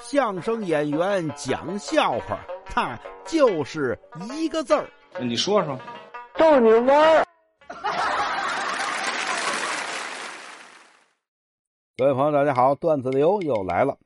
[0.00, 3.98] 相声演员讲笑话，他就是
[4.32, 4.88] 一个字儿。
[5.20, 5.78] 你说说，
[6.36, 7.24] 逗你玩儿。
[11.96, 13.96] 各位朋友，大家好，段子流又来了，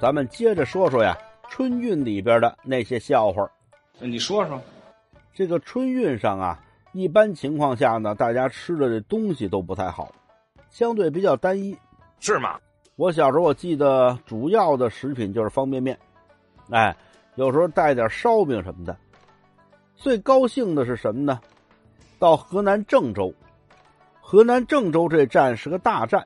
[0.00, 1.16] 咱们接着说说呀，
[1.48, 3.48] 春运里边的那些笑话。
[3.98, 4.60] 你说说，
[5.34, 6.58] 这个春运上啊，
[6.92, 10.14] 一般情况下呢，大家吃的这东西都不太好，
[10.70, 11.76] 相对比较单一，
[12.20, 12.58] 是吗？
[13.02, 15.98] 我小时候我记得主要的食品就是方便面，
[16.70, 16.96] 哎，
[17.34, 18.96] 有时候带点烧饼什么的。
[19.96, 21.40] 最高兴的是什么呢？
[22.20, 23.34] 到河南郑州，
[24.20, 26.24] 河南郑州这站是个大站，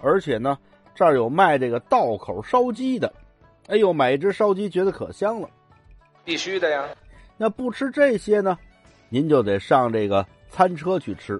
[0.00, 0.56] 而且呢
[0.94, 3.12] 这儿有卖这个道口烧鸡的。
[3.66, 5.50] 哎呦，买一只烧鸡觉得可香了，
[6.24, 6.88] 必须的呀。
[7.36, 8.56] 那不吃这些呢，
[9.10, 11.38] 您就得上这个餐车去吃，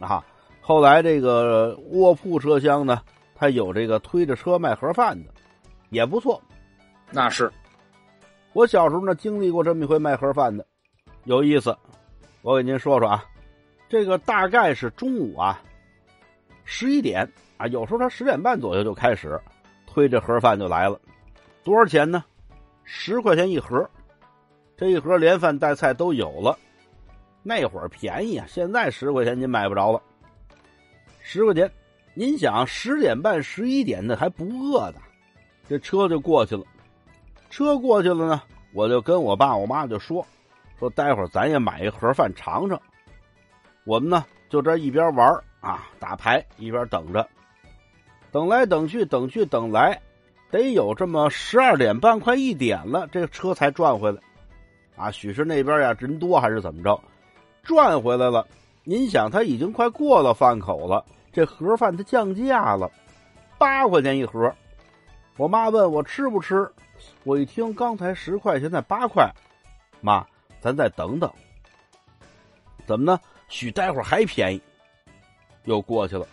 [0.00, 0.26] 啊。
[0.60, 3.00] 后来这个卧铺车厢呢。
[3.40, 5.32] 还有这个推着车卖盒饭的，
[5.88, 6.38] 也不错。
[7.10, 7.50] 那是，
[8.52, 10.66] 我小时候呢经历过这么一回卖盒饭的，
[11.24, 11.74] 有意思。
[12.42, 13.24] 我给您说说啊，
[13.88, 15.58] 这个大概是中午啊，
[16.66, 19.40] 十一点啊，有时候他十点半左右就开始
[19.86, 21.00] 推着盒饭就来了。
[21.64, 22.22] 多少钱呢？
[22.84, 23.88] 十块钱一盒，
[24.76, 26.58] 这一盒连饭带菜都有了。
[27.42, 30.02] 那会儿便宜啊，现在十块钱您买不着了，
[31.22, 31.72] 十块钱。
[32.12, 34.96] 您想十点半、十一点的还不饿的，
[35.68, 36.64] 这车就过去了。
[37.50, 40.26] 车过去了呢，我就跟我爸我妈就说
[40.78, 42.80] ：“说待会儿咱也买一盒饭尝尝。”
[43.86, 47.26] 我们呢就这一边玩啊打牌，一边等着。
[48.32, 50.00] 等来等去，等去等来，
[50.50, 54.20] 得有这么十二点半快一点了，这车才转回来。
[54.96, 57.00] 啊，许是那边呀人多还是怎么着，
[57.62, 58.46] 转回来了。
[58.84, 61.04] 您想，他已经快过了饭口了。
[61.32, 62.90] 这盒饭它降价了，
[63.58, 64.52] 八块钱一盒。
[65.36, 66.70] 我妈问我吃不吃，
[67.24, 69.30] 我一听刚才十块，现在八块，
[70.00, 70.26] 妈，
[70.60, 71.30] 咱再等等。
[72.86, 73.20] 怎么呢？
[73.48, 74.60] 许待会儿还便宜。
[75.64, 76.26] 又过去了，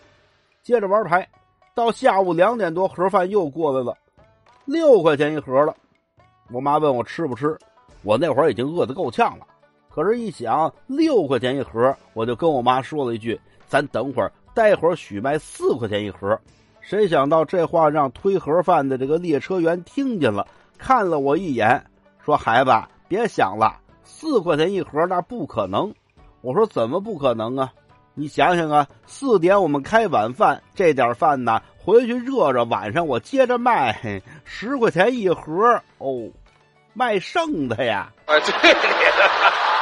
[0.63, 1.27] 接着玩牌，
[1.73, 3.97] 到下午两点多，盒饭又过来了，
[4.65, 5.75] 六块钱一盒了。
[6.49, 7.57] 我妈问我吃不吃，
[8.03, 9.45] 我那会儿已经饿得够呛了，
[9.89, 16.35] 可是，一想六块钱一盒，我就跟我妈说了一句：“咱等会儿。”待会儿许卖四块钱一盒，
[16.81, 20.47] 谁想到这话让推盒饭的这个列车员听见了，
[20.79, 21.85] 看了我一眼，
[22.25, 22.71] 说：“孩子，
[23.07, 25.93] 别想了，四块钱一盒那不可能。”
[26.41, 27.71] 我说：“怎么不可能啊？
[28.15, 36.27] 你想想啊，四点我们开晚饭，这点饭呢，回去热热，晚上我接着卖，十块钱一盒哦，
[36.93, 39.76] 卖剩的呀。”啊，对。